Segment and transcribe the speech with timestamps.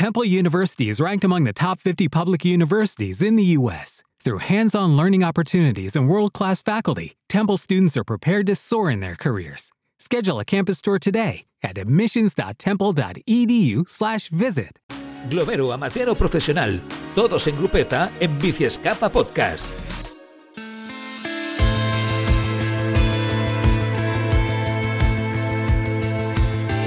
[0.00, 4.02] Temple University is ranked among the top 50 public universities in the U.S.
[4.24, 8.90] Through hands on learning opportunities and world class faculty, Temple students are prepared to soar
[8.90, 9.72] in their careers.
[9.98, 14.78] Schedule a campus tour today at admissions.temple.edu/slash visit.
[15.28, 16.80] Globero, amateur profesional,
[17.14, 19.79] todos en grupeta en Biciescapa Podcast.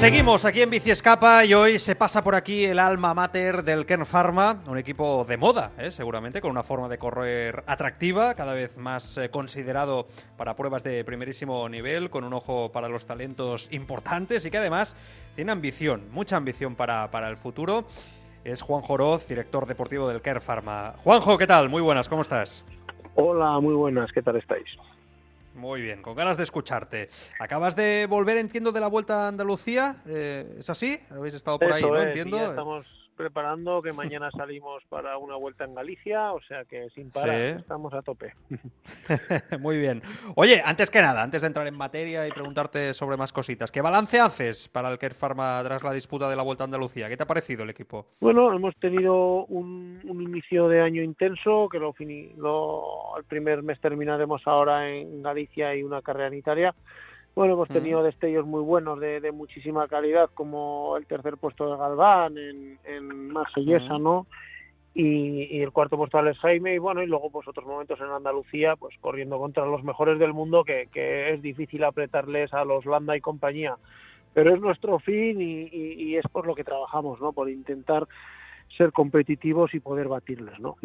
[0.04, 3.86] Seguimos aquí en Bici Escapa y hoy se pasa por aquí el alma mater del
[3.86, 5.92] Kern Pharma, un equipo de moda, ¿eh?
[5.92, 11.06] seguramente, con una forma de correr atractiva, cada vez más eh, considerado para pruebas de
[11.06, 14.98] primerísimo nivel, con un ojo para los talentos importantes y que además
[15.38, 17.86] tiene ambición, mucha ambición para, para el futuro.
[18.44, 20.96] Es Juan Joroz, director deportivo del Kern Pharma.
[20.98, 21.70] Juanjo, ¿qué tal?
[21.70, 22.66] Muy buenas, ¿cómo estás?
[23.16, 24.68] Hola, muy buenas, ¿qué tal estáis?
[25.54, 27.10] Muy bien, con ganas de escucharte.
[27.40, 31.00] Acabas de volver, entiendo, de la Vuelta a Andalucía, eh, ¿es así?
[31.10, 32.02] Habéis estado por ahí, ¿no?
[32.02, 32.38] Entiendo.
[32.38, 37.12] Ya estamos preparando que mañana salimos para una vuelta en Galicia, o sea que sin
[37.12, 38.34] parar, estamos a tope.
[39.60, 40.02] Muy bien.
[40.36, 43.82] Oye, antes que nada, antes de entrar en materia y preguntarte sobre más cositas, ¿qué
[43.82, 47.10] balance haces para el Kerr Pharma tras la disputa de la Vuelta a Andalucía?
[47.10, 48.08] ¿Qué te ha parecido el equipo?
[48.20, 51.94] Bueno, hemos tenido un, inicio de año intenso, que lo,
[52.38, 56.76] lo el primer mes terminaremos ahora en Galicia y una carrera en Italia
[57.36, 62.38] bueno, hemos tenido destellos muy buenos de, muchísima calidad, como el tercer puesto de Galván
[62.38, 64.28] en, en Marsellesa, ¿no?
[64.94, 68.08] Y, el cuarto puesto de Alex Jaime, y bueno, y luego pues otros momentos en
[68.08, 73.18] Andalucía, pues corriendo contra los mejores del mundo, que, es difícil apretarles a los Landa
[73.18, 73.76] y compañía.
[74.36, 77.34] Pero es nuestro fin y, es por lo que trabajamos, ¿no?
[77.34, 78.08] Por intentar
[78.78, 80.76] ser competitivos y poder batirles, ¿no?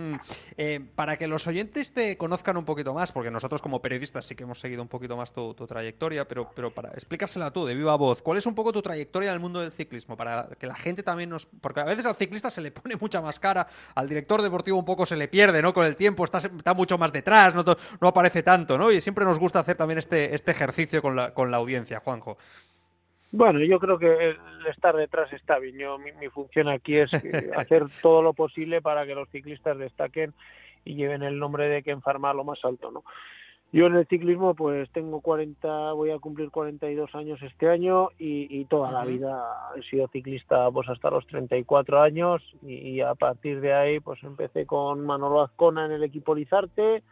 [0.00, 0.14] Mm.
[0.56, 4.34] Eh, para que los oyentes te conozcan un poquito más, porque nosotros como periodistas sí
[4.34, 7.96] que hemos seguido un poquito más tu, trayectoria, pero, pero para explicársela tú de viva
[7.96, 10.16] voz, ¿cuál es un poco tu trayectoria en el mundo del ciclismo?
[10.16, 11.46] Para que la gente también nos...
[11.46, 14.84] Porque a veces al ciclista se le pone mucha más cara, al director deportivo un
[14.84, 15.72] poco se le pierde, ¿no?
[15.72, 18.90] Con el tiempo está, está mucho más detrás, no, aparece tanto, ¿no?
[18.90, 22.38] Y siempre nos gusta hacer también este, este ejercicio con con la audiencia, Juanjo.
[23.32, 24.36] Bueno, yo creo que el
[24.68, 25.78] estar detrás está bien.
[25.78, 27.10] Yo, mi, función aquí es
[27.56, 30.34] hacer todo lo posible para que los ciclistas destaquen
[30.84, 33.04] y lleven el nombre de Ken Pharma a lo más alto, ¿no?
[33.72, 38.48] Yo en el ciclismo pues tengo 40, voy a cumplir 42 años este año y,
[38.50, 39.40] y toda la vida
[39.76, 44.20] he sido ciclista pues hasta los 34 años y, y, a partir de ahí pues
[44.24, 47.04] empecé con Manolo Azcona en el equipo Lizarte,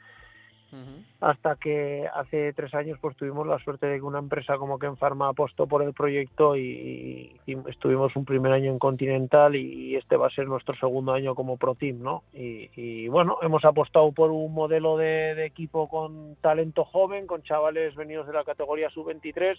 [1.21, 4.97] hasta que hace tres años pues tuvimos la suerte de que una empresa como Ken
[4.97, 10.27] Pharma apostó por el proyecto y, estuvimos un primer año en Continental y, este va
[10.27, 12.23] a ser nuestro segundo año como Pro Team, ¿no?
[12.33, 18.27] Y, bueno, hemos apostado por un modelo de, equipo con talento joven, con chavales venidos
[18.27, 19.57] de la categoría sub-23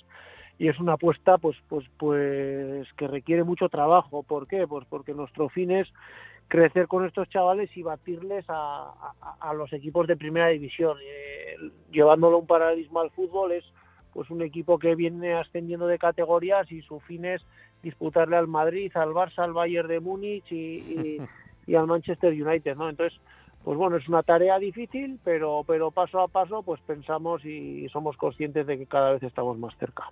[0.59, 4.23] y es una apuesta pues pues pues que requiere mucho trabajo.
[4.23, 4.67] ¿Por qué?
[4.67, 5.87] Pues porque nuestro fin es
[6.49, 8.91] crecer con estos chavales y batirles a,
[9.53, 10.97] los equipos de primera división.
[11.01, 11.55] Eh,
[11.91, 13.63] llevándolo un paralelismo al fútbol es
[14.11, 17.41] pues un equipo que viene ascendiendo de categorías y su fin es
[17.83, 21.19] disputarle al Madrid, al Barça, al Bayern de Múnich y,
[21.75, 22.89] al Manchester United, ¿no?
[22.89, 23.19] Entonces,
[23.63, 28.17] pues bueno, es una tarea difícil, pero pero paso a paso pues pensamos y somos
[28.17, 30.11] conscientes de que cada vez estamos más cerca.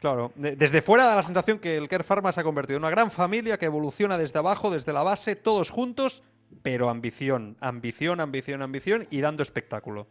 [0.00, 2.90] Claro, desde fuera da la sensación que el Care Pharma se ha convertido en una
[2.90, 6.22] gran familia que evoluciona desde abajo, desde la base, todos juntos,
[6.62, 10.06] pero ambición, ambición, ambición, ambición y dando espectáculo.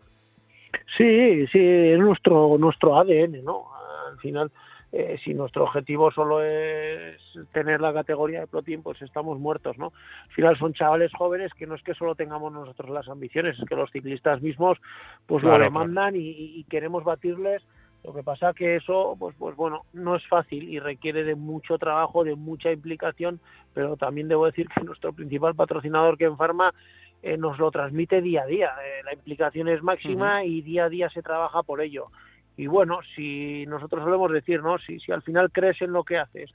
[0.98, 3.68] Sí, sí, es nuestro, nuestro ADN, ¿no?
[4.12, 4.52] Al final,
[4.92, 7.22] eh, si nuestro objetivo solo es
[7.52, 9.92] tener la categoría de Pro Team, pues estamos muertos, ¿no?
[10.24, 13.66] Al final son chavales jóvenes que no es que solo tengamos nosotros las ambiciones, es
[13.68, 14.78] que los ciclistas mismos
[15.26, 17.64] pues lo demandan y, queremos batirles
[18.08, 21.78] lo que pasa que eso, pues, pues bueno, no es fácil y requiere de mucho
[21.78, 23.42] trabajo, de mucha implicación,
[23.74, 26.74] pero también debo decir que nuestro principal patrocinador, que en Pharma,
[27.22, 28.70] eh, nos lo transmite día a día.
[28.82, 32.08] Eh, la implicación es máxima y día a día se trabaja por ello.
[32.56, 34.78] Y bueno, si nosotros solemos decir, ¿no?
[34.78, 36.50] Si, si al final crees en lo que haces,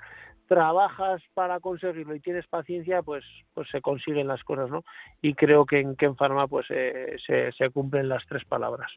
[0.49, 4.85] trabajas para conseguirlo y tienes paciencia, pues, pues se consiguen las cosas, ¿no?
[5.21, 8.91] Y creo que en, que en Pharma pues eh, se, se, cumplen las tres palabras.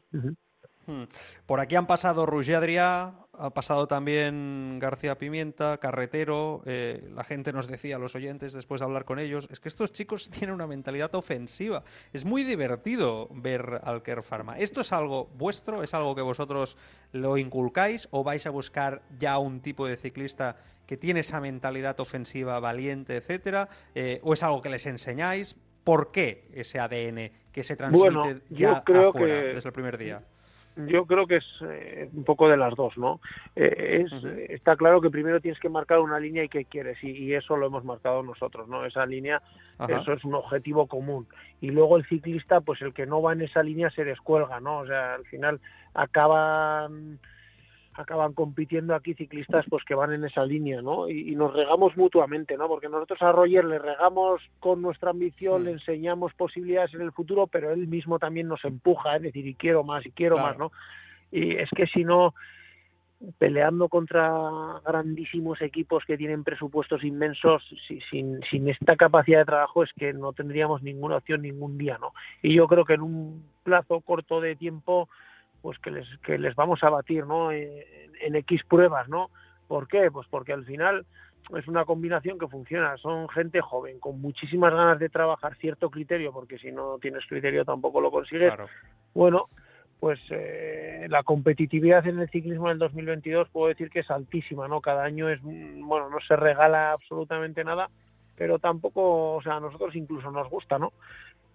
[1.46, 6.62] Por aquí han pasado Roger Adrià, ha pasado también García Pimienta, Carretero.
[6.64, 9.92] Eh, la gente nos decía, los oyentes, después de hablar con ellos, es que estos
[9.92, 11.84] chicos tienen una mentalidad ofensiva.
[12.12, 14.58] Es muy divertido ver al Kerr Pharma.
[14.58, 15.82] ¿Esto es algo vuestro?
[15.82, 16.76] ¿Es algo que vosotros
[17.12, 18.08] lo inculcáis?
[18.10, 20.56] ¿O vais a buscar ya un tipo de ciclista
[20.86, 23.68] que tiene esa mentalidad ofensiva, valiente, etcétera?
[23.94, 25.56] Eh, ¿O es algo que les enseñáis?
[25.84, 30.22] ¿Por qué ese ADN que se transmite ya desde el primer día?
[30.76, 33.20] Yo creo que es eh, un poco de las dos, ¿no?
[33.54, 37.32] Eh, es, Está claro que primero tienes que marcar una línea y qué quieres, y,
[37.32, 38.84] eso lo hemos marcado nosotros, ¿no?
[38.84, 39.42] Esa línea,
[39.88, 41.26] eso es un objetivo común.
[41.60, 44.78] Y luego el ciclista, pues el que no va en esa línea se descuelga, ¿no?
[44.80, 45.60] O sea, al final
[45.94, 47.18] acaban
[47.98, 51.08] acaban compitiendo aquí ciclistas pues que van en esa línea, ¿no?
[51.08, 52.68] Y, nos regamos mutuamente, ¿no?
[52.68, 57.46] Porque nosotros a Roger le regamos con nuestra ambición, le enseñamos posibilidades en el futuro,
[57.46, 60.72] pero él mismo también nos empuja, es decir, y quiero más, y quiero más, ¿no?
[61.30, 62.34] Y es que si no,
[63.38, 64.30] peleando contra
[64.84, 67.62] grandísimos equipos que tienen presupuestos inmensos,
[68.10, 72.12] sin, sin esta capacidad de trabajo es que no tendríamos ninguna opción ningún día, ¿no?
[72.42, 75.08] Y yo creo que en un plazo corto de tiempo
[75.66, 77.50] pues que les, que les vamos a batir ¿no?
[77.50, 79.30] en, X pruebas, ¿no?
[79.66, 80.12] ¿Por qué?
[80.12, 81.04] Pues porque al final
[81.58, 82.96] es una combinación que funciona.
[82.98, 87.64] Son gente joven, con muchísimas ganas de trabajar cierto criterio, porque si no tienes criterio
[87.64, 88.52] tampoco lo consigues.
[89.12, 89.48] Bueno,
[89.98, 94.68] pues eh, la competitividad en el ciclismo en el 2022 puedo decir que es altísima,
[94.68, 94.80] ¿no?
[94.80, 97.90] Cada año es, bueno, no se regala absolutamente nada,
[98.36, 100.92] pero tampoco, o sea, a nosotros incluso nos gusta, ¿no?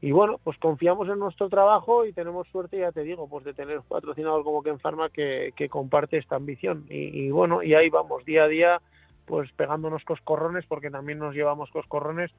[0.01, 3.53] Y bueno, pues confiamos en nuestro trabajo y tenemos suerte, ya te digo, pues de
[3.53, 6.85] tener un patrocinador como Ken Pharma que, que comparte esta ambición.
[6.89, 8.81] Y, bueno, y ahí vamos, día a día,
[9.27, 12.31] pues pegándonos coscorrones, porque también nos llevamos coscorrones,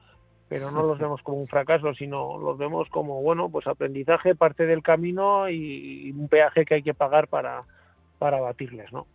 [0.49, 4.65] pero no los vemos como un fracaso, sino los vemos como, bueno, pues aprendizaje, parte
[4.65, 7.63] del camino y, un peaje que hay que pagar para,
[8.19, 9.07] para batirles, ¿no?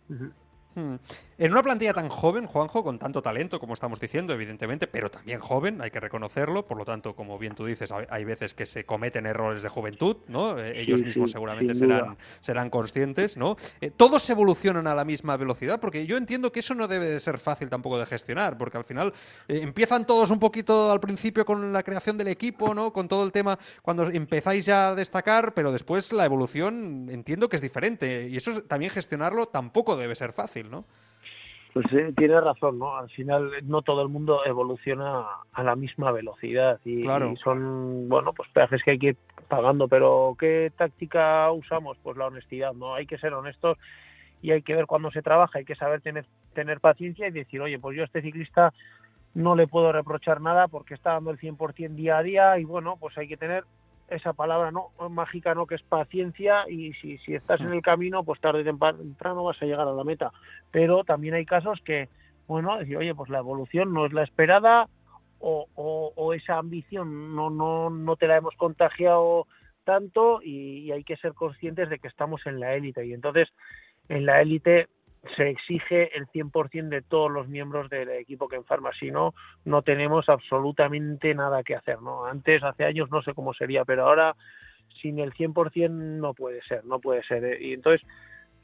[0.75, 0.95] Hmm.
[1.39, 5.39] En una plantilla tan joven, Juanjo, con tanto talento, como estamos diciendo, evidentemente, pero también
[5.39, 8.85] joven, hay que reconocerlo, por lo tanto, como bien tú dices, hay veces que se
[8.85, 10.59] cometen errores de juventud, ¿no?
[10.59, 13.55] Eh, ellos mismos seguramente serán, serán conscientes, ¿no?
[13.79, 17.21] Eh, todos evolucionan a la misma velocidad, porque yo entiendo que eso no debe de
[17.21, 19.13] ser fácil tampoco de gestionar, porque al final
[19.47, 22.91] eh, empiezan todos un poquito al principio con la creación del equipo, ¿no?
[22.91, 27.55] Con todo el tema, cuando empezáis ya a destacar, pero después la evolución entiendo que
[27.55, 30.85] es diferente, y eso también gestionarlo tampoco debe ser fácil, ¿no?
[31.73, 32.97] Pues eh, tiene razón, ¿no?
[32.97, 37.03] Al final no todo el mundo evoluciona a la misma velocidad y,
[37.43, 39.17] son, bueno, pues peajes que hay que ir
[39.47, 41.97] pagando, pero ¿qué táctica usamos?
[42.01, 42.95] Pues la honestidad, ¿no?
[42.95, 43.77] Hay que ser honestos
[44.41, 47.61] y hay que ver cuándo se trabaja, hay que saber tener, tener paciencia y decir,
[47.61, 48.73] oye, pues yo a este ciclista
[49.35, 52.97] no le puedo reprochar nada porque está dando el 100% día a día y bueno,
[52.99, 53.63] pues hay que tener
[54.09, 58.23] esa palabra no mágica no que es paciencia y si, si estás en el camino
[58.23, 60.31] pues tarde o temprano vas a llegar a la meta.
[60.71, 62.09] Pero también hay casos que
[62.47, 64.87] bueno decir oye pues la evolución no es la esperada
[65.39, 69.47] o, o, esa ambición no no no te la hemos contagiado
[69.85, 73.47] tanto y, y hay que ser conscientes de que estamos en la élite y entonces
[74.09, 74.87] en la élite
[75.35, 79.33] se exige el 100% de todos los miembros del equipo que enferma, si no,
[79.65, 82.25] no tenemos absolutamente nada que hacer, ¿no?
[82.25, 84.35] Antes, hace años, no sé cómo sería, pero ahora
[85.01, 87.43] sin el 100% no puede ser, no puede ser.
[87.43, 87.57] ¿eh?
[87.59, 88.05] Y entonces,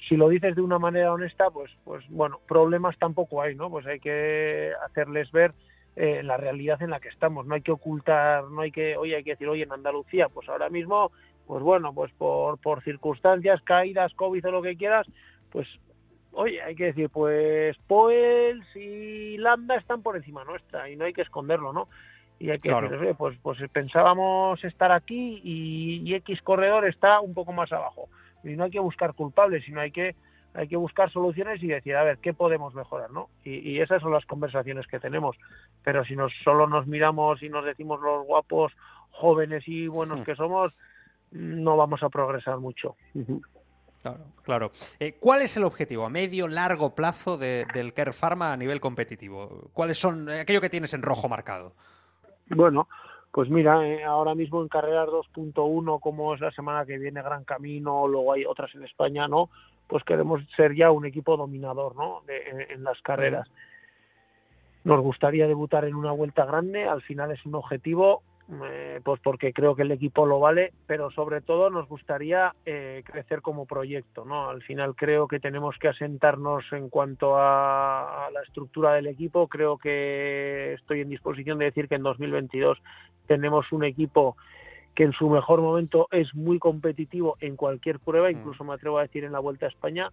[0.07, 3.69] si lo dices de una manera honesta, pues, pues bueno, problemas tampoco hay, ¿no?
[3.69, 5.53] Pues hay que hacerles ver
[5.95, 9.15] eh, la realidad en la que estamos, no hay que ocultar, no hay que, oye,
[9.15, 11.11] hay que decir, oye, en Andalucía, pues ahora mismo,
[11.47, 15.07] pues bueno, pues por, por circunstancias, caídas, COVID o lo que quieras,
[15.51, 15.67] pues
[16.35, 21.13] oye, hay que decir, pues Poels y Landa están por encima nuestra y no hay
[21.13, 21.87] que esconderlo, ¿no?
[22.37, 27.33] Y hay que decir, oye, pues, pues pensábamos estar aquí y, X corredor está un
[27.33, 28.09] poco más abajo.
[28.43, 30.15] Y no hay que buscar culpables, sino hay que
[30.53, 33.11] hay que buscar soluciones y decir, a ver, ¿qué podemos mejorar?
[33.11, 33.27] ¿no?
[33.43, 35.35] Y, esas son las conversaciones que tenemos.
[35.83, 38.71] Pero si nos solo nos miramos y nos decimos los guapos,
[39.11, 40.23] jóvenes y buenos hmm.
[40.23, 40.73] que somos,
[41.31, 42.95] no vamos a progresar mucho.
[44.05, 44.71] Claro, claro.
[44.99, 49.71] Eh, ¿Cuál es el objetivo a medio, largo plazo del Care Pharma a nivel competitivo?
[49.73, 51.73] ¿Cuáles son eh, aquello que tienes en rojo marcado?
[52.49, 52.87] Bueno,
[53.31, 57.45] pues mira, eh, ahora mismo en carreras 2.1, como es la semana que viene Gran
[57.45, 59.49] Camino, luego hay otras en España, ¿no?
[59.87, 62.21] Pues queremos ser ya un equipo dominador, ¿no?
[62.27, 63.49] en, las carreras.
[64.83, 69.53] Nos gustaría debutar en una vuelta grande, al final es un objetivo eh, pues porque
[69.53, 74.23] creo que el equipo lo vale, pero sobre todo nos gustaría eh, crecer como proyecto,
[74.23, 74.49] ¿no?
[74.49, 79.47] Al final creo que tenemos que asentarnos en cuanto a, la estructura del equipo.
[79.47, 82.77] Creo que estoy en disposición de decir que en 2022
[83.25, 84.37] tenemos un equipo
[84.93, 88.31] que en su mejor momento es muy competitivo en cualquier prueba, mm.
[88.31, 90.11] incluso me atrevo a decir en la Vuelta a España,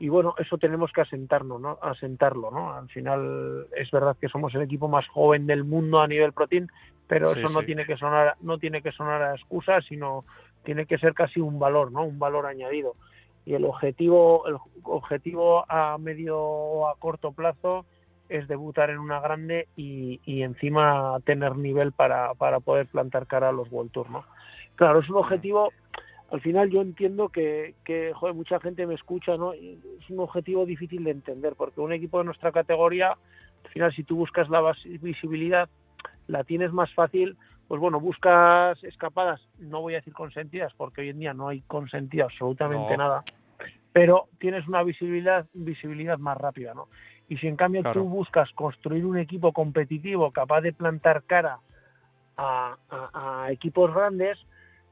[0.00, 1.78] y bueno, eso tenemos que asentarnos, ¿no?
[1.82, 2.72] asentarlo, ¿no?
[2.72, 6.68] Al final es verdad que somos el equipo más joven del mundo a nivel protein,
[7.10, 10.24] pero eso no tiene que sonar no tiene que sonar a excusa, sino
[10.62, 12.04] tiene que ser casi un valor, ¿no?
[12.04, 12.94] Un valor añadido.
[13.44, 17.84] Y el objetivo el objetivo a medio o a corto plazo
[18.28, 23.48] es debutar en una grande y, y encima tener nivel para, para poder plantar cara
[23.48, 24.24] a los World Tour, ¿no?
[24.76, 25.72] Claro, es un objetivo
[26.30, 29.52] al final yo entiendo que, que joder, mucha gente me escucha, ¿no?
[29.52, 33.16] es un objetivo difícil de entender, porque un equipo de nuestra categoría,
[33.64, 34.62] al final si tú buscas la
[35.00, 35.68] visibilidad,
[36.30, 37.36] la tienes más fácil,
[37.68, 41.60] pues bueno, buscas escapadas, no voy a decir consentidas, porque hoy en día no hay
[41.62, 43.24] consentido absolutamente nada,
[43.92, 46.88] pero tienes una visibilidad, visibilidad más rápida, ¿no?
[47.28, 51.58] Y si en cambio tú buscas construir un equipo competitivo capaz de plantar cara
[52.36, 54.38] a, a equipos grandes,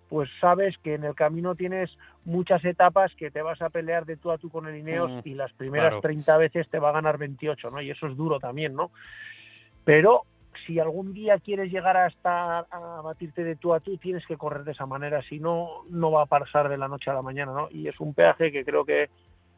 [0.08, 1.90] pues sabes que en el camino tienes
[2.24, 5.28] muchas etapas que te vas a pelear de tú a tú con el Ineos mm,
[5.28, 7.80] y las primeras 30 veces te va a ganar 28, ¿no?
[7.80, 8.90] Y eso es duro también, ¿no?
[9.84, 10.22] Pero
[10.66, 14.36] si algún día quieres llegar a estar a batirte de tú a tú, tienes que
[14.36, 17.22] correr de esa manera, si no, no va a pasar de la noche a la
[17.22, 17.68] mañana, ¿no?
[17.70, 19.10] Y es un peaje que creo que,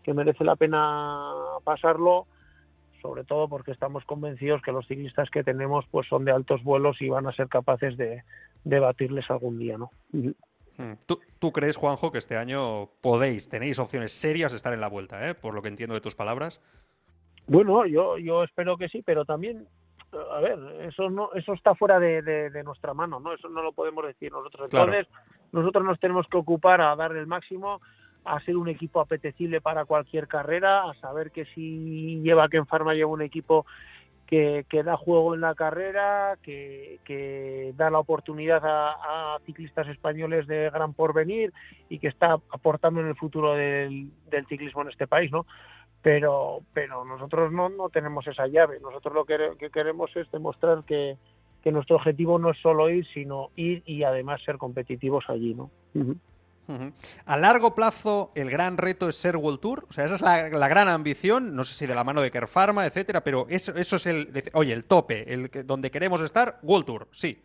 [0.03, 1.33] que merece la pena
[1.65, 2.27] pasarlo,
[3.03, 7.01] sobre todo porque estamos convencidos que los ciclistas que tenemos pues son de altos vuelos
[7.01, 8.23] y van a ser capaces de,
[8.65, 9.91] debatirles algún día, ¿no?
[10.13, 10.31] Mm.
[11.07, 15.29] ¿Tú, crees, Juanjo, que este año podéis, tenéis opciones serias de estar en la vuelta,
[15.29, 15.35] ¿eh?
[15.35, 16.63] por lo que entiendo de tus palabras?
[17.47, 19.69] Bueno, yo, yo espero que sí, pero también,
[20.13, 23.33] a ver, eso no, eso está fuera de, nuestra mano, ¿no?
[23.33, 24.69] Eso no lo podemos decir nosotros.
[24.73, 25.07] Entonces,
[25.53, 27.81] nosotros nos tenemos que ocupar a dar el máximo,
[28.25, 32.67] a ser un equipo apetecible para cualquier carrera, a saber que si lleva que en
[32.67, 33.67] Farma lleva un equipo
[34.31, 40.95] que, da juego en la carrera, que, da la oportunidad a, ciclistas españoles de gran
[40.95, 41.53] porvenir
[41.89, 44.11] y que está aportando en el futuro del,
[44.49, 45.47] ciclismo en este país, ¿no?
[46.03, 48.81] Pero, pero nosotros no, no tenemos esa llave.
[48.81, 51.17] Nosotros lo que, queremos es demostrar que,
[51.65, 55.71] nuestro objetivo no es solo ir, sino ir y además ser competitivos allí, ¿no?
[57.27, 59.85] A largo plazo, el gran reto es ser World Tour.
[59.89, 61.55] O sea, esa es la, gran ambición.
[61.55, 64.29] No sé si de la mano de Kerpharma, etcétera, pero eso, eso es el.
[64.55, 67.43] Oye, el tope, el donde queremos estar, World Tour, sí.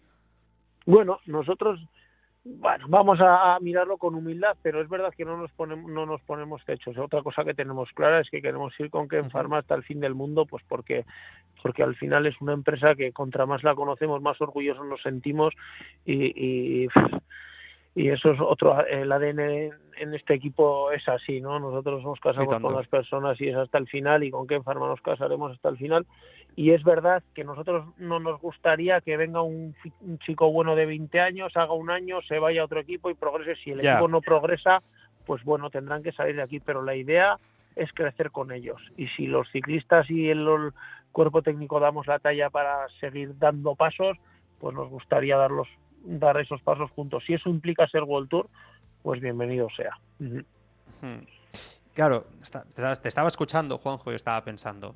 [0.85, 1.79] Bueno, nosotros.
[2.47, 6.21] Bueno, vamos a, mirarlo con humildad, pero es verdad que no nos ponemos, no nos
[6.21, 6.95] ponemos techos.
[6.95, 9.99] Otra cosa que tenemos clara es que queremos ir con Ken Pharma hasta el fin
[9.99, 11.05] del mundo, pues porque,
[11.63, 15.55] porque al final es una empresa que contra más la conocemos, más orgullosos nos sentimos
[16.05, 16.87] y, y
[17.95, 22.59] y eso es otro el ADN en este equipo es así no nosotros nos casamos
[22.59, 25.69] con las personas y es hasta el final y con qué Pharma nos casaremos hasta
[25.69, 26.05] el final.
[26.57, 29.75] Y es verdad que nosotros no nos gustaría que venga un,
[30.25, 33.61] chico bueno de 20 años haga un año se vaya a otro equipo y progrese.
[33.61, 34.83] Si el equipo no progresa
[35.25, 36.59] pues bueno tendrán que salir de aquí.
[36.59, 37.37] Pero la idea
[37.77, 38.81] es crecer con ellos.
[38.97, 40.45] Y si los ciclistas y el
[41.13, 44.17] cuerpo técnico damos la talla para seguir dando pasos
[44.59, 45.67] pues nos gustaría darlos
[46.05, 47.23] dar esos pasos juntos.
[47.25, 48.49] Si eso implica ser World Tour,
[49.01, 49.99] pues bienvenido sea.
[51.93, 52.27] Claro,
[53.01, 54.95] te estaba escuchando, Juanjo, y estaba pensando,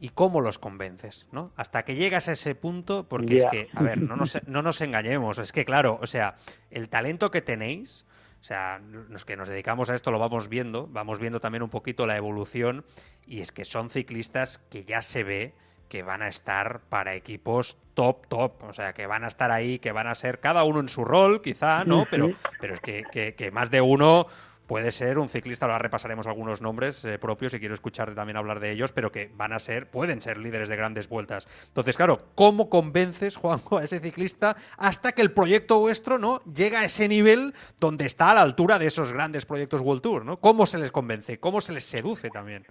[0.00, 1.28] ¿y cómo los convences?
[1.32, 1.52] ¿no?
[1.56, 4.80] Hasta que llegas a ese punto, porque es que, a ver, no nos, no nos
[4.80, 6.36] engañemos, es que, claro, o sea,
[6.70, 8.06] el talento que tenéis,
[8.40, 8.80] o sea,
[9.10, 12.16] los que nos dedicamos a esto lo vamos viendo, vamos viendo también un poquito la
[12.16, 12.84] evolución,
[13.26, 15.54] y es que son ciclistas que ya se ve
[15.90, 18.62] que van a estar para equipos top, top.
[18.62, 21.04] O sea, que van a estar ahí, que van a ser cada uno en su
[21.04, 22.06] rol, quizá, ¿no?
[22.10, 22.30] Pero,
[22.60, 24.26] pero es que, que, más de uno
[24.68, 28.60] puede ser un ciclista, ahora repasaremos algunos nombres eh, propios y quiero escucharte también hablar
[28.60, 31.48] de ellos, pero que van a ser, pueden ser líderes de grandes vueltas.
[31.66, 36.80] Entonces, claro, ¿cómo convences, Juanjo, a ese ciclista hasta que el proyecto vuestro no llega
[36.80, 40.24] a ese nivel donde está a la altura de esos grandes proyectos World Tour?
[40.24, 40.36] ¿no?
[40.38, 41.40] ¿Cómo se les convence?
[41.40, 42.64] ¿Cómo se les seduce también?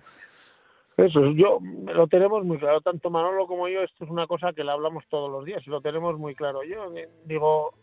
[1.06, 1.60] Eso, yo
[1.94, 5.06] lo tenemos muy claro, tanto Manolo como yo, esto es una cosa que la hablamos
[5.08, 6.64] todos los días lo tenemos muy claro.
[6.64, 7.74] Yo eh, digo,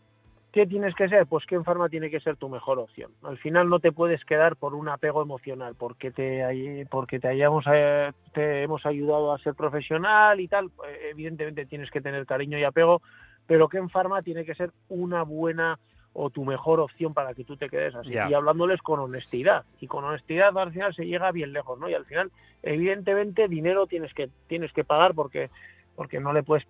[0.51, 1.25] ¿qué tienes que ser?
[1.25, 3.11] Pues que en Farma tiene que ser tu mejor opción.
[3.23, 7.65] Al final no te puedes quedar por un apego emocional, porque te, porque te, hayamos,
[7.71, 12.59] eh, te hemos ayudado a ser profesional y tal, eh, evidentemente tienes que tener cariño
[12.59, 13.01] y apego,
[13.47, 15.79] pero que en Farma tiene que ser una buena
[16.19, 18.09] o tu mejor opción para que tú te quedes así.
[18.09, 19.65] Y hablándoles con honestidad.
[19.79, 21.87] Y con honestidad al final se llega bien lejos, ¿no?
[21.87, 22.31] Y al final,
[22.63, 25.51] evidentemente, dinero tienes que, tienes que pagar porque,
[25.95, 26.65] porque no le puedes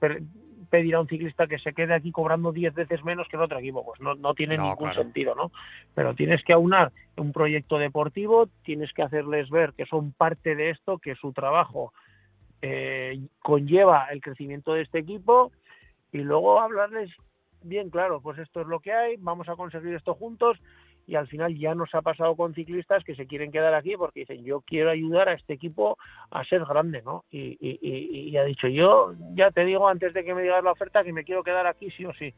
[0.70, 3.60] pedir a un ciclista que se quede aquí cobrando 10 veces menos que en otro
[3.60, 3.86] equipo.
[3.86, 5.54] Pues no, no tiene ningún sentido, ¿no?
[5.96, 10.72] Pero tienes que aunar un proyecto deportivo, tienes que hacerles ver que son parte de
[10.72, 11.94] esto, que su trabajo
[12.62, 15.54] eh, conlleva el crecimiento de este equipo
[16.12, 17.12] y luego hablarles
[17.64, 20.58] bien claro, pues esto es lo que hay, vamos a conseguir esto juntos
[21.08, 24.22] y al final ya nos ha pasado con ciclistas que se quieren quedar aquí porque
[24.22, 25.98] dicen yo quiero ayudar a este equipo
[26.30, 27.24] a ser grande, ¿no?
[27.32, 31.06] Y, y, ha dicho yo ya te digo antes de que me digas la oferta
[31.06, 32.34] que me quiero quedar aquí sí o sí.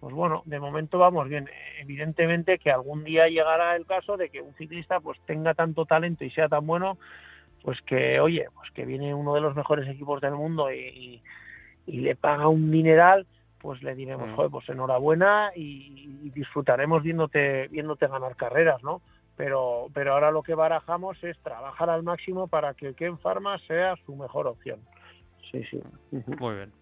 [0.00, 1.48] Pues bueno, de momento vamos bien.
[1.80, 6.24] Evidentemente que algún día llegará el caso de que un ciclista pues tenga tanto talento
[6.24, 6.98] y sea tan bueno,
[7.62, 11.22] pues que oye, pues que viene uno de los mejores equipos del mundo y,
[11.86, 13.26] y le paga un mineral
[13.60, 19.00] pues le diremos, joder, pues enhorabuena y, disfrutaremos viéndote, viéndote ganar carreras, ¿no?
[19.36, 23.94] Pero, pero ahora lo que barajamos es trabajar al máximo para que Ken Pharma sea
[24.04, 24.80] su mejor opción.
[25.50, 25.80] Sí, sí.
[26.38, 26.72] Muy bien.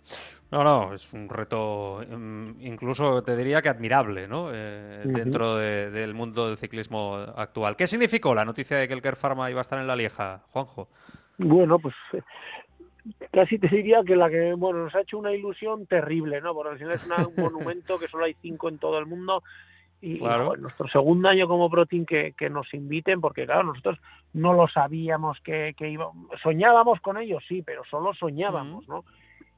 [0.50, 4.49] No, no, es un reto mm, incluso te diría que admirable, ¿no?
[4.52, 7.76] Eh, dentro del mundo del ciclismo actual.
[7.76, 10.45] ¿Qué significó la noticia de que el Ken Pharma iba a estar en la Lieja,
[10.50, 10.88] Juanjo?
[11.38, 11.95] Bueno, pues
[13.33, 16.55] casi te diría que la que bueno nos ha hecho una ilusión terrible, ¿no?
[16.55, 19.43] Porque al final es un monumento que solo hay cinco en todo el mundo
[20.01, 20.21] y,
[20.59, 23.99] nuestro segundo año como Protein que, que, nos inviten, porque claro, nosotros
[24.35, 29.05] no lo sabíamos que, que íbamos, soñábamos con ellos, sí, pero solo soñábamos, ¿no?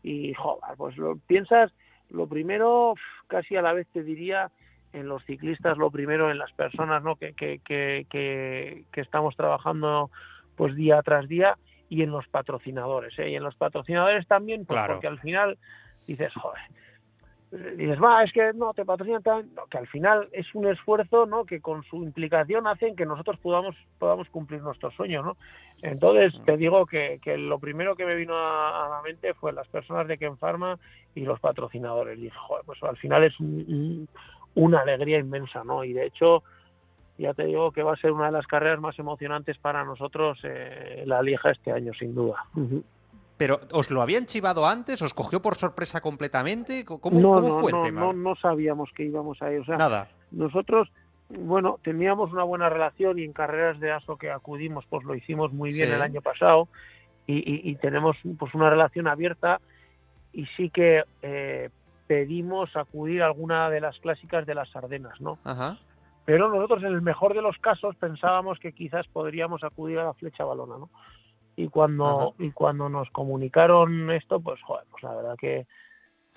[0.03, 1.73] Y joder, pues lo piensas,
[2.11, 2.95] lo primero,
[3.27, 4.51] casi a la vez te diría,
[4.93, 7.17] en los ciclistas, lo primero en las personas, ¿no?
[7.17, 10.11] Que, que, que, que estamos trabajando
[10.57, 13.19] pues día tras día y en los patrocinadores.
[13.19, 13.31] ¿eh?
[13.31, 15.59] Y en los patrocinadores también, pues porque al final
[16.07, 16.61] dices, joder,
[17.77, 19.51] dices, va, es que no, te patrocinan tan...
[19.71, 21.45] que al final es un esfuerzo, ¿no?
[21.45, 25.37] Que con su implicación hacen que nosotros podamos, podamos cumplir nuestros sueños, ¿no?
[25.83, 29.69] Entonces, te digo que, que lo primero que me vino a, la mente fue las
[29.69, 30.79] personas de Ken Pharma
[31.15, 32.19] y los patrocinadores.
[32.19, 33.35] Y joder, pues al final es
[34.55, 35.85] una alegría inmensa, ¿no?
[35.85, 36.43] Y de hecho,
[37.19, 40.39] ya te digo que va a ser una de las carreras más emocionantes para nosotros
[40.45, 42.45] eh, la Lieja este año, sin duda.
[43.37, 45.03] Pero, ¿os lo habían chivado antes?
[45.03, 46.85] ¿Os cogió por sorpresa completamente?
[46.85, 48.01] ¿Cómo, no, fue no, el tema?
[48.01, 49.61] No, no sabíamos que íbamos a ir.
[49.61, 50.09] O sea, Nada.
[50.31, 50.89] Nosotros,
[51.29, 55.53] bueno, teníamos una buena relación y en carreras de ASO que acudimos, pues lo hicimos
[55.53, 56.69] muy bien el año pasado
[57.27, 59.61] y, tenemos pues una relación abierta
[60.33, 61.69] y sí que eh,
[62.07, 65.39] pedimos acudir a alguna de las clásicas de las Ardenas, ¿no?
[65.45, 65.79] Ajá.
[66.29, 70.13] Pero nosotros en el mejor de los casos pensábamos que quizás podríamos acudir a la
[70.13, 70.91] flecha balona, ¿no?
[71.57, 75.67] Y cuando, y cuando nos comunicaron esto, pues joder, pues la verdad que,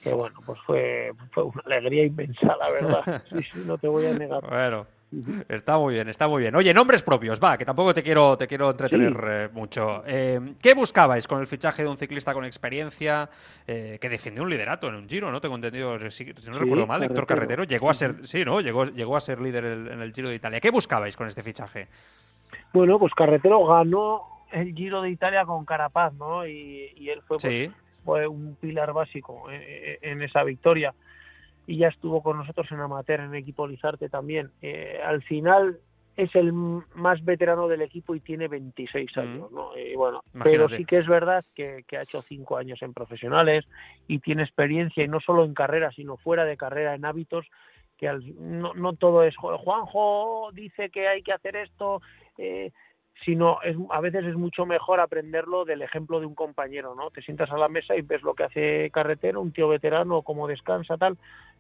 [0.01, 3.23] que bueno, pues fue, fue una alegría inmensa, la verdad.
[3.31, 4.49] Sí, sí, no te voy a negar.
[4.49, 4.87] Bueno.
[5.49, 6.55] Está muy bien, está muy bien.
[6.55, 10.03] Oye, nombres propios, va, que tampoco te quiero, te quiero entretener eh, mucho.
[10.07, 13.29] Eh, ¿Qué buscabais con el fichaje de un ciclista con experiencia
[13.67, 15.29] eh, que defendió un liderato en un giro?
[15.29, 15.41] ¿No?
[15.41, 18.61] Tengo entendido, si, no recuerdo mal, Héctor Carretero llegó a ser, sí, ¿no?
[18.61, 20.61] Llegó, llegó a ser líder en el Giro de Italia.
[20.61, 21.89] ¿Qué buscabais con este fichaje?
[22.71, 26.47] Bueno, pues Carretero ganó el Giro de Italia con Carapaz, ¿no?
[26.47, 27.69] Y, él fue, pues,
[28.05, 30.93] fue un pilar básico en esa victoria
[31.67, 34.51] y ya estuvo con nosotros en amateur, en equipo Lizarte también.
[34.61, 35.79] Eh, al final
[36.17, 39.19] es el más veterano del equipo y tiene 26 mm.
[39.19, 39.77] años, ¿no?
[39.77, 43.65] Y bueno, pero sí que es verdad que, ha hecho cinco años en profesionales
[44.07, 47.47] y tiene experiencia y no solo en carrera, sino fuera de carrera en hábitos
[47.97, 52.01] que no, no todo es Juanjo dice que hay que hacer esto,
[52.37, 52.71] eh,
[53.23, 57.11] sino es, a veces es mucho mejor aprenderlo del ejemplo de un compañero, ¿no?
[57.11, 60.47] Te sientas a la mesa y ves lo que hace Carretero, un tío veterano, cómo
[60.47, 61.17] descansa, tal,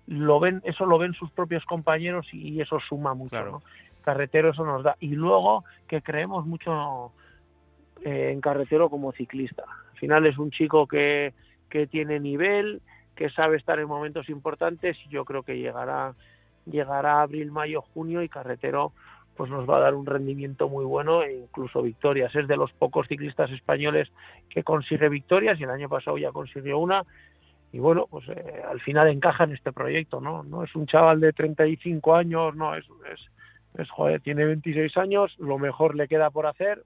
[0.07, 3.63] lo ven, eso lo ven sus propios compañeros y eso suma mucho, ¿no?
[4.01, 4.97] Carretero eso nos da.
[4.99, 7.11] Y luego que creemos mucho
[8.03, 9.63] eh, en Carretero como ciclista.
[9.91, 11.33] Al final es un chico que,
[11.69, 12.81] que tiene nivel,
[13.15, 16.13] que sabe estar en momentos importantes y yo creo que llegará
[16.65, 18.93] llegará abril, mayo, junio y Carretero
[19.35, 22.35] pues nos va a dar un rendimiento muy bueno e incluso victorias.
[22.35, 24.09] Es de los pocos ciclistas españoles
[24.49, 27.03] que consigue victorias y el año pasado ya consiguió una
[27.73, 30.43] y bueno, pues eh, al final encaja en este proyecto, ¿no?
[30.43, 33.19] No es un chaval de 35 años, no, es, es,
[33.79, 36.83] es joder, tiene 26 años, lo mejor le queda por hacer.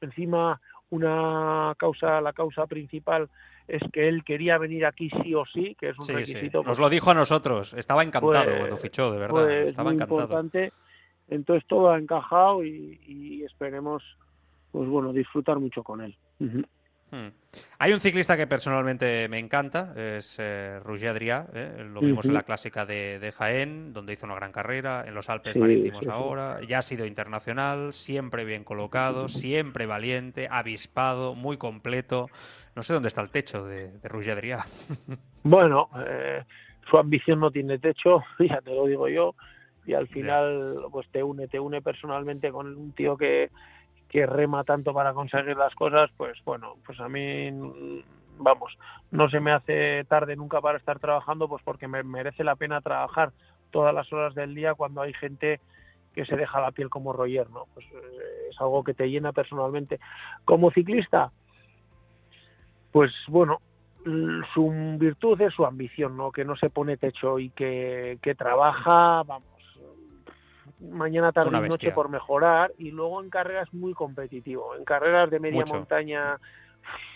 [0.00, 0.60] Encima,
[0.90, 3.28] una causa, la causa principal
[3.66, 6.62] es que él quería venir aquí sí o sí, que es un requisito.
[6.62, 10.20] Nos lo dijo a nosotros, estaba encantado pues, cuando fichó, de verdad, pues, estaba encantado.
[10.22, 10.72] Importante.
[11.28, 14.02] Entonces todo ha encajado y, y, esperemos,
[14.72, 16.16] pues bueno, disfrutar mucho con él.
[17.10, 17.28] Hmm.
[17.78, 21.84] Hay un ciclista que personalmente me encanta, es eh, Roger Adrià, ¿eh?
[21.90, 25.56] lo vimos en la clásica de, Jaén, donde hizo una gran carrera, en los Alpes
[25.56, 32.28] Marítimos ahora, ya ha sido internacional, siempre bien colocado, siempre valiente, avispado, muy completo.
[32.76, 34.64] No sé dónde está el techo de, de Roger Adrià.
[35.44, 36.42] Bueno, eh,
[36.90, 39.34] su ambición no tiene techo, ya te lo digo yo,
[39.86, 43.50] y al final pues te une, te une personalmente con un tío que
[44.08, 48.02] que rema tanto para conseguir las cosas, pues bueno, pues a mí,
[48.38, 48.76] vamos,
[49.10, 52.80] no se me hace tarde nunca para estar trabajando, pues porque me merece la pena
[52.80, 53.32] trabajar
[53.70, 55.60] todas las horas del día cuando hay gente
[56.14, 57.64] que se deja la piel como Roger, ¿no?
[57.74, 60.00] Pues eh, es algo que te llena personalmente.
[60.44, 61.30] Como ciclista,
[62.90, 63.60] pues bueno,
[64.54, 66.32] su virtud es su ambición, ¿no?
[66.32, 69.57] Que no se pone techo y que, que trabaja, vamos,
[70.80, 74.74] mañana, tarde y noche por mejorar y luego en carreras muy competitivo.
[74.76, 76.38] En carreras de media montaña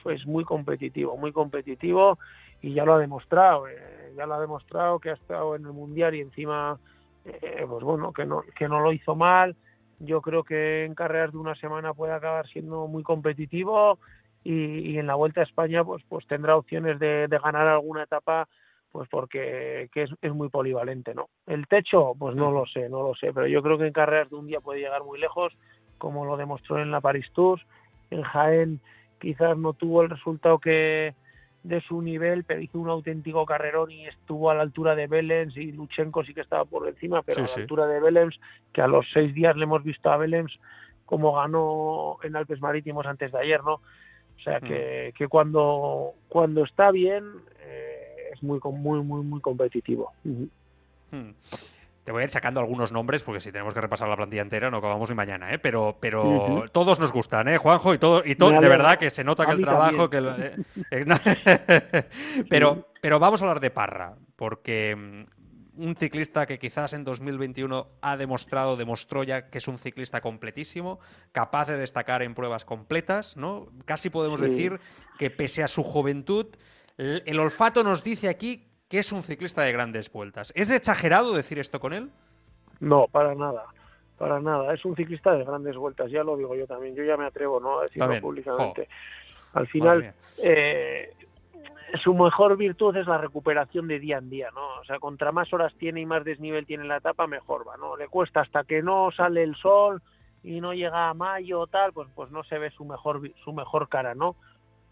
[0.05, 2.19] es muy competitivo, muy competitivo
[2.61, 3.69] y ya lo ha demostrado.
[3.69, 6.79] Eh, ya lo ha demostrado, que ha estado en el Mundial y encima,
[7.25, 9.57] eh, pues bueno, que no, que no lo hizo mal.
[9.99, 13.99] Yo creo que en carreras de una semana puede acabar siendo muy competitivo
[14.45, 18.49] y, en la Vuelta a España pues, pues tendrá opciones de, ganar alguna etapa
[18.93, 21.29] pues porque es, es, muy polivalente, ¿no?
[21.47, 24.29] El techo, pues no lo sé, no lo sé, pero yo creo que en carreras
[24.31, 25.53] de un día puede llegar muy lejos,
[25.99, 27.63] como lo demostró en la Paris Tours,
[28.11, 28.81] en Jaén
[29.19, 31.15] quizás no tuvo el resultado que,
[31.63, 35.57] de su nivel, pero hizo un auténtico carrerón y estuvo a la altura de Belens
[35.57, 38.39] y Luchenko sí que estaba por encima, pero a la altura de Belens,
[38.73, 40.59] que a los seis días le hemos visto a Belens
[41.07, 43.75] como ganó en Alpes Marítimos antes de ayer, ¿no?
[43.75, 45.17] O sea que, mm.
[45.17, 47.25] que cuando, cuando está bien
[47.61, 50.13] eh, es muy, muy, muy, muy competitivo.
[52.05, 54.71] Te voy a ir sacando algunos nombres porque si tenemos que repasar la plantilla entera
[54.71, 55.59] no acabamos ni mañana, ¿eh?
[55.59, 57.95] Pero, pero todos nos gustan, ¿eh, Juanjo?
[57.95, 60.11] Y todo, y todo, de verdad que se nota que el trabajo.
[60.11, 60.57] Que eh,
[60.91, 62.05] eh,
[62.51, 67.87] pero, pero vamos a hablar de Parra, porque mm, un ciclista que quizás en 2021
[68.01, 70.99] ha demostrado, demostró ya que es un ciclista completísimo,
[71.31, 73.69] capaz de destacar en pruebas completas, ¿no?
[73.85, 74.81] Casi podemos decir
[75.19, 76.47] que pese a su juventud,
[77.27, 80.53] el olfato nos dice aquí que es un ciclista de grandes vueltas.
[80.55, 82.11] ¿Es exagerado decir esto con él?
[82.81, 83.65] No, para nada.
[84.19, 84.75] Para nada.
[84.75, 86.95] Es un ciclista de grandes vueltas, ya lo digo yo también.
[86.95, 87.79] Yo ya me atrevo ¿no?
[87.79, 88.89] a decirlo públicamente.
[89.55, 91.15] Al final, eh,
[92.03, 94.81] su mejor virtud es la recuperación de día en día, ¿no?
[94.81, 97.97] O sea, contra más horas tiene y más desnivel tiene la etapa, mejor va, ¿no?
[97.97, 100.03] Le cuesta hasta que no sale el sol
[100.43, 103.53] y no llega a mayo o tal, pues, pues no se ve su mejor, su
[103.53, 104.37] mejor cara, ¿no?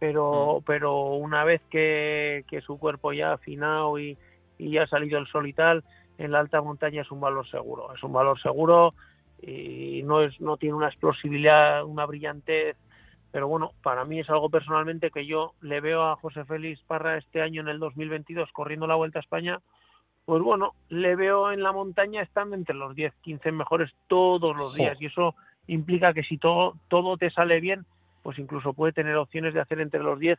[0.01, 0.65] Pero, mm.
[0.65, 4.19] pero una vez que, su cuerpo ya ha afinado y,
[4.59, 5.85] y ya ha salido el sol y tal,
[6.19, 8.95] en la alta montaña es un valor seguro, es un valor seguro
[9.41, 12.77] y no es no tiene una explosividad, una brillantez,
[13.31, 17.17] pero bueno, para mí es algo personalmente que yo le veo a José Félix Parra
[17.17, 19.61] este año en el 2022 corriendo la Vuelta a España,
[20.25, 24.75] pues bueno, le veo en la montaña estando entre los 10, 15 mejores todos los
[24.75, 25.35] días y eso
[25.67, 27.87] implica que si todo todo te sale bien,
[28.23, 30.39] pues incluso puede tener opciones de hacer entre los 10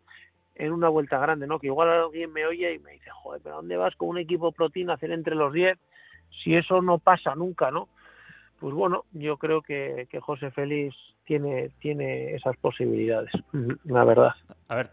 [0.55, 1.59] en una vuelta grande, ¿no?
[1.59, 4.51] Que igual alguien me oye y me dice, joder, ¿pero dónde vas con un equipo
[4.51, 5.77] protein a hacer entre los 10?
[6.43, 7.87] Si eso no pasa nunca, ¿no?
[8.59, 13.31] Pues bueno, yo creo que, que José Félix tiene, tiene esas posibilidades,
[13.85, 14.33] la verdad.
[14.67, 14.89] A ver,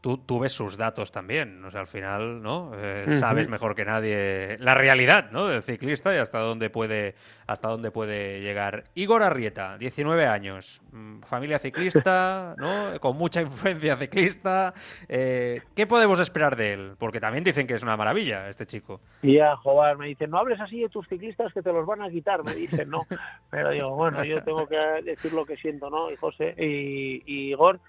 [0.00, 1.64] tú, ves sus datos también.
[1.64, 2.72] O sea, al final, ¿no?
[2.74, 5.46] Eh, sabes mejor que nadie la realidad, ¿no?
[5.46, 7.14] Del ciclista y hasta dónde puede,
[7.46, 8.84] hasta dónde puede llegar.
[8.94, 12.98] Igor Arrieta, 19 años, mm, familia ciclista, ¿no?
[13.00, 14.74] Con mucha influencia ciclista.
[15.08, 16.92] Eh, ¿Qué podemos esperar de él?
[16.98, 19.00] Porque también dicen que es una maravilla este chico.
[19.22, 22.10] Ya, joder, me dicen, no hables así de tus ciclistas que te los van a
[22.10, 23.06] quitar, me dicen, ¿no?
[23.50, 26.10] Pero digo, bueno, yo tengo que decir lo que siento, ¿no?
[26.10, 27.80] Y José y, y Igor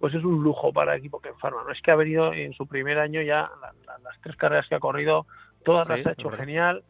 [0.00, 1.62] pues es un lujo para el equipo que enferma.
[1.64, 3.50] No es que ha venido en su primer año ya,
[4.02, 5.26] las tres carreras que ha corrido,
[5.64, 6.82] todas las ha hecho genial.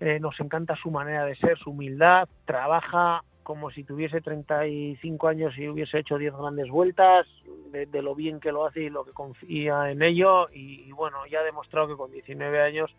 [0.00, 5.58] Eh, nos encanta su manera de ser, su humildad, trabaja como si tuviese 35 años
[5.58, 7.26] y hubiese hecho 10 grandes vueltas,
[7.72, 10.48] de, lo bien que lo hace y lo que confía en ello.
[10.52, 12.94] Y, y bueno, ya ha demostrado que con 19 años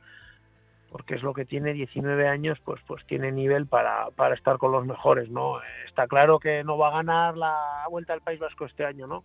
[0.91, 4.73] porque es lo que tiene 19 años, pues pues tiene nivel para, para estar con
[4.73, 5.59] los mejores, ¿no?
[5.87, 9.23] Está claro que no va a ganar la Vuelta al País Vasco este año, ¿no?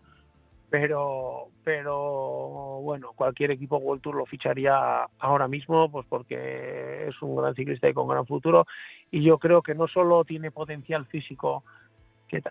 [0.71, 7.35] Pero pero bueno, cualquier equipo World Tour lo ficharía ahora mismo, pues porque es un
[7.37, 8.67] gran ciclista y con gran futuro
[9.11, 11.65] y yo creo que no solo tiene potencial físico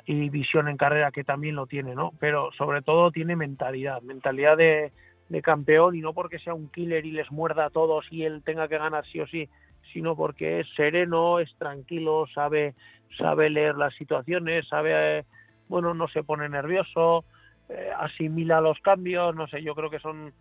[0.06, 2.12] y visión en carrera que también lo tiene, ¿no?
[2.20, 4.92] Pero sobre todo tiene mentalidad, mentalidad de
[5.30, 8.44] de campeón y no porque sea un killer y les muerda a todos y él
[8.44, 9.50] tenga que ganar sí o sí,
[9.92, 12.76] sino porque es sereno, es tranquilo, sabe
[13.18, 15.26] sabe leer las situaciones, sabe
[15.68, 17.24] bueno, no se pone nervioso,
[17.70, 20.34] eh, asimila los cambios, no sé, yo creo que son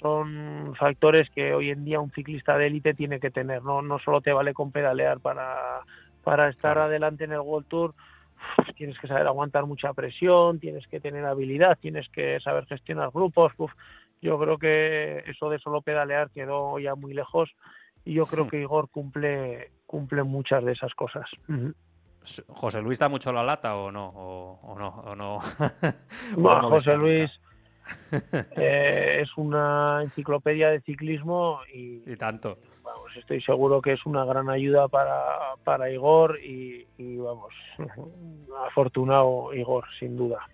[0.00, 3.98] son factores que hoy en día un ciclista de élite tiene que tener, no no
[3.98, 5.80] solo te vale con pedalear para
[6.22, 7.94] para estar adelante en el World Tour,
[8.76, 13.52] tienes que saber aguantar mucha presión, tienes que tener habilidad, tienes que saber gestionar grupos,
[14.20, 17.50] yo creo que eso de solo pedalear quedó ya muy lejos
[18.04, 18.48] y yo creo hmm.
[18.48, 21.28] que Igor cumple, cumple muchas de esas cosas.
[22.48, 24.08] ¿José Luis da mucho la lata o no?
[24.08, 24.88] ¿O, no?
[24.88, 25.40] ¿O no?
[26.68, 27.30] José Luis
[28.56, 32.58] eh, es una enciclopedia de ciclismo y, tanto.
[32.82, 37.54] Vamos, estoy seguro que es una gran ayuda para, para Igor y, y vamos,
[38.66, 40.46] afortunado Igor, sin duda.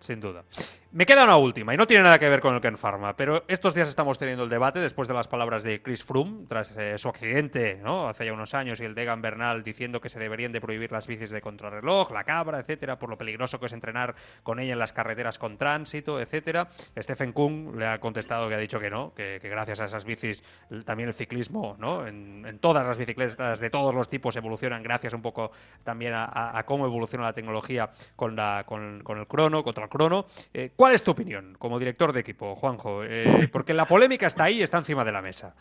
[0.00, 0.44] Sin duda.
[0.90, 3.44] Me queda una última y no tiene nada que ver con el Ken Pharma, pero
[3.46, 6.96] estos días estamos teniendo el debate después de las palabras de Chris Froome tras eh,
[6.96, 8.08] su accidente, ¿no?
[8.08, 11.06] Hace ya unos años y el Degan Bernal diciendo que se deberían de prohibir las
[11.06, 14.78] bicis de contrarreloj, la cabra, etcétera, por lo peligroso que es entrenar con ella en
[14.78, 16.68] las carreteras con tránsito, etcétera.
[16.98, 20.42] Stephen Kung le ha contestado que ha dicho que no, que, gracias a esas bicis
[20.86, 22.06] también el ciclismo, ¿no?
[22.06, 25.50] En, todas las bicicletas de todos los tipos evolucionan gracias un poco
[25.84, 30.24] también a, cómo evoluciona la tecnología con, la, con, el crono, contra el crono.
[30.54, 33.02] Eh, ¿Cuál es tu opinión como director de equipo, Juanjo?
[33.02, 35.56] Eh, porque la polémica está ahí, está encima de la mesa.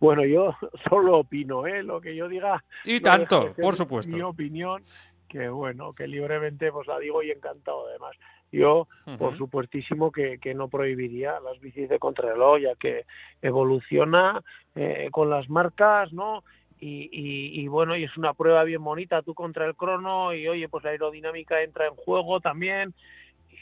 [0.00, 0.56] Bueno, yo
[0.90, 1.84] solo opino, ¿eh?
[1.84, 2.64] Lo que yo diga.
[2.84, 4.10] Y tanto, por supuesto.
[4.10, 4.82] Mi opinión,
[5.28, 8.16] que bueno, que libremente pues la digo y encantado además.
[8.50, 13.04] Yo, por supuestísimo, que, que, no prohibiría las bicis de contrarreloj, ya que
[13.42, 14.42] evoluciona
[14.74, 16.42] eh, con las marcas, ¿no?
[16.80, 20.48] Y, y, y, bueno, y es una prueba bien bonita, tú contra el crono, y
[20.48, 22.94] oye, pues la aerodinámica entra en juego también,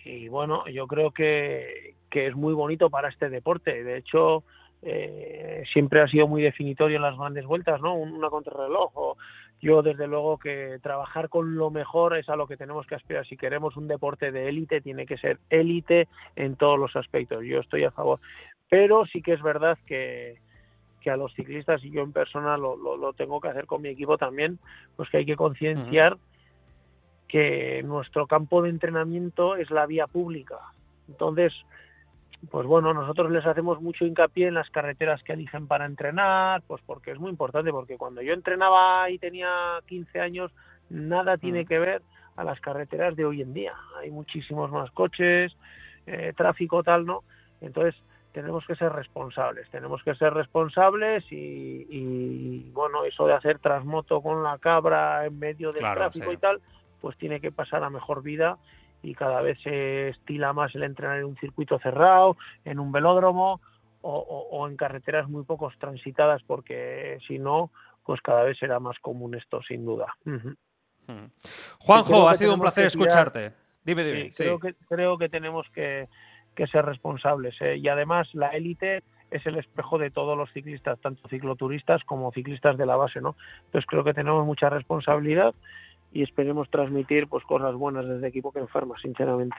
[0.05, 3.83] y bueno, yo creo que, que es muy bonito para este deporte.
[3.83, 4.45] De hecho,
[4.83, 7.95] eh, siempre ha sido muy definitorio en las grandes vueltas, ¿no?
[7.95, 9.17] Una contrarreloj.
[9.63, 13.27] Yo, desde luego, que trabajar con lo mejor es a lo que tenemos que aspirar.
[13.27, 17.43] Si queremos un deporte de élite, tiene que ser élite en todos los aspectos.
[17.45, 18.21] Yo estoy a favor.
[18.69, 20.37] Pero sí que es verdad que,
[21.01, 23.89] que a los ciclistas, y yo en persona lo, lo, tengo que hacer con mi
[23.89, 24.59] equipo también,
[24.97, 26.19] pues que hay que concienciar
[27.35, 30.61] que nuestro campo de entrenamiento es la vía pública.
[31.09, 31.53] Entonces,
[32.49, 36.81] pues bueno, nosotros les hacemos mucho hincapié en las carreteras que eligen para entrenar, pues
[36.87, 39.51] porque es muy importante, porque cuando yo entrenaba y tenía
[39.87, 40.53] 15 años,
[40.89, 41.67] nada tiene mm.
[41.67, 42.03] que ver
[42.37, 43.75] a las carreteras de hoy en día.
[44.01, 45.57] Hay muchísimos más coches,
[46.07, 47.25] eh, tráfico tal, ¿no?
[47.61, 47.97] Entonces,
[48.31, 54.21] tenemos que ser responsables, tenemos que ser responsables y, y bueno, eso de hacer transmoto
[54.21, 56.61] con la cabra en medio del tráfico y tal,
[57.05, 58.57] pues tiene que pasar a mejor vida
[59.03, 63.61] y cada vez se estila más el entrenar en un circuito cerrado, en un velódromo
[64.01, 67.71] o, en carreteras muy pocos transitadas, porque si no,
[68.07, 70.15] pues cada vez será más común esto, sin duda.
[71.81, 73.53] Juanjo, ha sido un placer escucharte.
[73.85, 74.31] Dime, dime.
[74.35, 76.09] Creo, que, creo que tenemos que,
[76.57, 77.55] ser responsables.
[77.61, 77.77] ¿eh?
[77.77, 82.79] Y además la élite es el espejo de todos los ciclistas, tanto cicloturistas como ciclistas
[82.79, 83.37] de la base, ¿no?
[83.67, 85.55] Entonces creo que tenemos mucha responsabilidad
[86.15, 89.57] y esperemos transmitir pues cosas buenas desde equipo que enferma, sinceramente.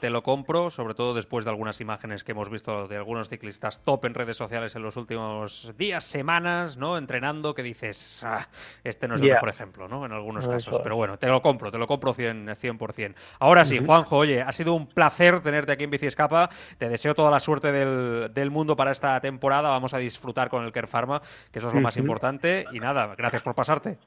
[0.00, 3.82] Te lo compro, sobre todo después de algunas imágenes que hemos visto de algunos ciclistas
[3.84, 6.96] top en redes sociales en los últimos días, semanas, ¿no?
[6.96, 8.48] Entrenando, que dices, ah,
[8.82, 10.04] este no es el mejor ejemplo, ¿no?
[10.06, 10.80] En algunos casos.
[10.82, 12.56] Pero bueno, te lo compro, te lo compro 100%.
[12.56, 13.14] 100%.
[13.40, 16.48] Ahora sí, Juanjo, oye, ha sido un placer tenerte aquí en Bici Escapa.
[16.78, 19.68] Te deseo toda la suerte del, del mundo para esta temporada.
[19.68, 21.20] Vamos a disfrutar con el Care Pharma,
[21.52, 22.66] que eso es lo más importante.
[22.72, 23.98] Y nada, gracias por pasarte.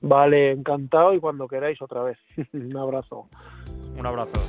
[0.00, 2.18] Vale, encantado y cuando queráis otra vez.
[2.52, 3.28] Un abrazo.
[3.96, 4.40] Un abrazo.